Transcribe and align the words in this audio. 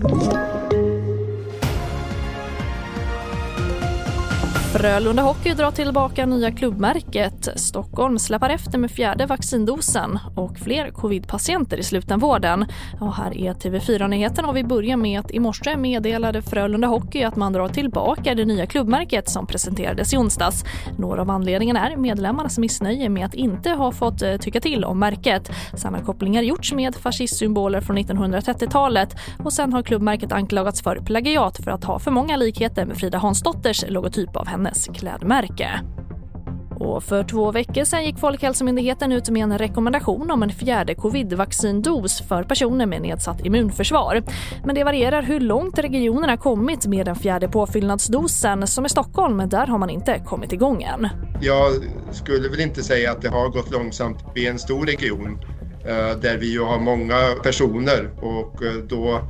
Thank 0.00 0.32
you. 0.32 0.47
Frölunda 4.78 5.22
Hockey 5.22 5.54
drar 5.54 5.70
tillbaka 5.70 6.26
nya 6.26 6.50
klubbmärket. 6.50 7.48
Stockholm 7.56 8.18
släpar 8.18 8.50
efter 8.50 8.78
med 8.78 8.90
fjärde 8.90 9.26
vaccindosen 9.26 10.18
och 10.36 10.58
fler 10.58 10.90
covidpatienter 10.90 11.76
i 11.76 11.82
slutenvården. 11.82 12.66
Och 13.00 13.14
här 13.14 13.36
är 13.36 13.54
TV4-nyheterna 13.54 14.48
och 14.48 14.56
vi 14.56 14.64
börjar 14.64 14.96
med 14.96 15.20
att 15.20 15.30
i 15.30 15.38
morse 15.38 15.76
meddelade 15.76 16.42
Frölunda 16.42 16.88
Hockey 16.88 17.22
att 17.22 17.36
man 17.36 17.52
drar 17.52 17.68
tillbaka 17.68 18.34
det 18.34 18.44
nya 18.44 18.66
klubbmärket 18.66 19.28
som 19.28 19.46
presenterades 19.46 20.14
i 20.14 20.16
onsdags. 20.16 20.64
Några 20.98 21.20
av 21.22 21.30
anledningarna 21.30 21.90
är 21.90 21.96
medlemmarnas 21.96 22.58
missnöje 22.58 23.08
med 23.08 23.26
att 23.26 23.34
inte 23.34 23.70
ha 23.70 23.92
fått 23.92 24.22
eh, 24.22 24.36
tycka 24.36 24.60
till 24.60 24.84
om 24.84 24.98
märket. 24.98 25.50
Sen 25.74 25.94
har 25.94 26.00
kopplingar 26.00 26.42
gjorts 26.42 26.72
med 26.72 26.94
fascistsymboler 26.94 27.80
från 27.80 27.98
1930-talet 27.98 29.16
och 29.44 29.52
sen 29.52 29.72
har 29.72 29.82
klubbmärket 29.82 30.32
anklagats 30.32 30.82
för 30.82 30.96
plagiat 30.96 31.56
för 31.64 31.70
att 31.70 31.84
ha 31.84 31.98
för 31.98 32.10
många 32.10 32.36
likheter 32.36 32.84
med 32.84 32.96
Frida 32.96 33.18
Hansdotters 33.18 33.84
logotyp 33.88 34.36
av 34.36 34.46
henne 34.46 34.67
hennes 34.68 34.88
klädmärke. 34.94 35.80
Och 36.80 37.04
för 37.04 37.24
två 37.24 37.52
veckor 37.52 37.84
sedan 37.84 38.04
gick 38.04 38.18
Folkhälsomyndigheten 38.18 39.12
ut 39.12 39.30
med 39.30 39.42
en 39.42 39.58
rekommendation 39.58 40.30
om 40.30 40.42
en 40.42 40.50
fjärde 40.50 40.94
covid-vaccindos 40.94 42.22
för 42.28 42.42
personer 42.42 42.86
med 42.86 43.02
nedsatt 43.02 43.46
immunförsvar. 43.46 44.22
Men 44.64 44.74
det 44.74 44.84
varierar 44.84 45.22
hur 45.22 45.40
långt 45.40 45.78
regionerna 45.78 46.36
kommit 46.36 46.86
med 46.86 47.06
den 47.06 47.16
fjärde 47.16 47.48
påfyllnadsdosen. 47.48 48.66
Som 48.66 48.86
i 48.86 48.88
Stockholm, 48.88 49.48
där 49.48 49.66
har 49.66 49.78
man 49.78 49.90
inte 49.90 50.22
kommit 50.26 50.52
igång 50.52 50.82
än. 50.82 51.08
Jag 51.40 51.72
skulle 52.10 52.48
väl 52.48 52.60
inte 52.60 52.82
säga 52.82 53.12
att 53.12 53.22
det 53.22 53.28
har 53.28 53.48
gått 53.48 53.70
långsamt. 53.70 54.24
Vi 54.34 54.46
är 54.46 54.50
en 54.50 54.58
stor 54.58 54.86
region 54.86 55.38
eh, 55.84 56.20
där 56.20 56.38
vi 56.38 56.52
ju 56.52 56.62
har 56.62 56.78
många 56.78 57.16
personer 57.42 58.10
och 58.22 58.62
eh, 58.62 58.74
då 58.88 59.20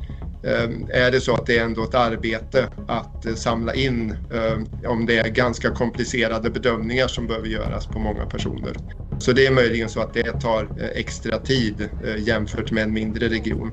Ehm, 0.45 0.87
är 0.91 1.11
det 1.11 1.21
så 1.21 1.35
att 1.35 1.47
det 1.47 1.59
är 1.59 1.65
ändå 1.65 1.83
ett 1.83 1.95
arbete 1.95 2.69
att 2.89 3.27
eh, 3.27 3.35
samla 3.35 3.75
in 3.75 4.11
ehm, 4.11 4.67
om 4.87 5.07
det 5.07 5.19
är 5.19 5.29
ganska 5.29 5.71
komplicerade 5.71 6.51
bedömningar 6.51 7.09
som 7.09 7.27
behöver 7.27 7.49
göras 7.49 7.87
på 7.87 7.99
många 7.99 8.27
personer. 8.27 8.73
Så 9.19 9.33
det 9.33 9.47
är 9.47 9.51
möjligen 9.51 9.89
så 9.89 10.01
att 10.01 10.15
det 10.15 10.41
tar 10.41 10.69
eh, 10.81 10.89
extra 10.95 11.39
tid 11.39 11.89
eh, 12.05 12.23
jämfört 12.23 12.71
med 12.71 12.83
en 12.83 12.93
mindre 12.93 13.29
region. 13.29 13.73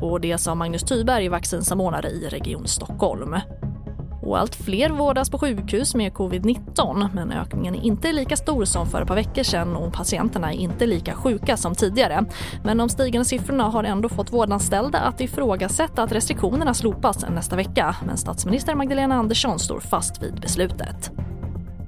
Och 0.00 0.20
det 0.20 0.38
sa 0.38 0.54
Magnus 0.54 0.82
Tyberg, 0.82 1.28
vaccinsamordnare 1.28 2.08
i 2.08 2.28
Region 2.28 2.66
Stockholm. 2.66 3.36
Och 4.26 4.38
allt 4.38 4.54
fler 4.54 4.90
vårdas 4.90 5.30
på 5.30 5.38
sjukhus 5.38 5.94
med 5.94 6.12
covid-19 6.12 7.08
men 7.14 7.32
ökningen 7.32 7.74
är 7.74 7.84
inte 7.84 8.12
lika 8.12 8.36
stor 8.36 8.64
som 8.64 8.86
för 8.86 9.02
ett 9.02 9.08
par 9.08 9.14
veckor 9.14 9.42
sedan 9.42 9.76
och 9.76 9.92
patienterna 9.92 10.52
är 10.52 10.56
inte 10.56 10.86
lika 10.86 11.14
sjuka 11.14 11.56
som 11.56 11.74
tidigare. 11.74 12.24
Men 12.64 12.76
de 12.76 12.88
stigande 12.88 13.24
siffrorna 13.24 13.64
har 13.64 13.84
ändå 13.84 14.08
fått 14.08 14.32
vårdanställda 14.32 14.98
att 14.98 15.20
ifrågasätta 15.20 16.02
att 16.02 16.12
restriktionerna 16.12 16.74
slopas 16.74 17.24
nästa 17.30 17.56
vecka. 17.56 17.96
Men 18.06 18.16
statsminister 18.16 18.74
Magdalena 18.74 19.14
Andersson 19.14 19.58
står 19.58 19.80
fast 19.80 20.22
vid 20.22 20.40
beslutet. 20.40 21.10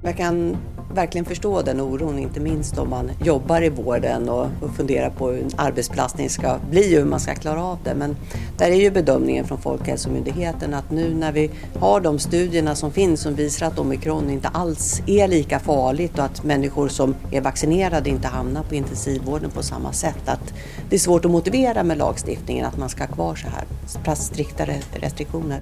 Jag 0.03 0.17
kan 0.17 0.57
verkligen 0.93 1.25
förstå 1.25 1.61
den 1.61 1.81
oron, 1.81 2.19
inte 2.19 2.39
minst 2.39 2.77
om 2.77 2.89
man 2.89 3.11
jobbar 3.23 3.61
i 3.61 3.69
vården 3.69 4.29
och, 4.29 4.47
och 4.61 4.75
funderar 4.75 5.09
på 5.09 5.27
hur 5.27 5.43
en 5.43 5.51
arbetsbelastning 5.55 6.29
ska 6.29 6.57
bli 6.69 6.95
och 6.95 6.99
hur 6.99 7.05
man 7.05 7.19
ska 7.19 7.35
klara 7.35 7.63
av 7.63 7.77
det. 7.83 7.95
Men 7.95 8.17
där 8.57 8.71
är 8.71 8.75
ju 8.75 8.91
bedömningen 8.91 9.45
från 9.45 9.57
Folkhälsomyndigheten 9.57 10.73
att 10.73 10.91
nu 10.91 11.15
när 11.15 11.31
vi 11.31 11.51
har 11.79 12.01
de 12.01 12.19
studierna 12.19 12.75
som 12.75 12.91
finns 12.91 13.21
som 13.21 13.35
visar 13.35 13.67
att 13.67 13.79
omikron 13.79 14.29
inte 14.29 14.47
alls 14.47 15.01
är 15.07 15.27
lika 15.27 15.59
farligt 15.59 16.19
och 16.19 16.25
att 16.25 16.43
människor 16.43 16.87
som 16.87 17.15
är 17.31 17.41
vaccinerade 17.41 18.09
inte 18.09 18.27
hamnar 18.27 18.63
på 18.63 18.75
intensivvården 18.75 19.49
på 19.49 19.63
samma 19.63 19.93
sätt. 19.93 20.21
Att 20.25 20.53
det 20.89 20.95
är 20.95 20.99
svårt 20.99 21.25
att 21.25 21.31
motivera 21.31 21.83
med 21.83 21.97
lagstiftningen 21.97 22.65
att 22.65 22.77
man 22.77 22.89
ska 22.89 23.03
ha 23.03 23.13
kvar 23.13 23.35
så 23.35 23.47
här 23.47 24.15
striktare 24.15 24.75
restriktioner. 24.93 25.61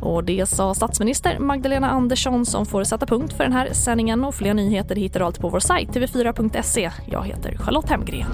Och 0.00 0.24
det 0.24 0.48
sa 0.48 0.74
statsminister 0.74 1.38
Magdalena 1.38 1.90
Andersson 1.90 2.46
som 2.46 2.66
får 2.66 2.84
sätta 2.84 3.06
punkt 3.06 3.32
för 3.32 3.44
den 3.44 3.52
här 3.52 3.72
sändningen 3.72 4.24
och 4.24 4.34
fler 4.34 4.54
nyheter 4.54 4.96
hittar 4.96 5.20
du 5.20 5.26
alltid 5.26 5.40
på 5.40 5.48
vår 5.48 5.60
sajt 5.60 5.88
tv4.se. 5.88 6.90
Jag 7.06 7.26
heter 7.26 7.56
Charlotte 7.56 7.90
Hemgren. 7.90 8.30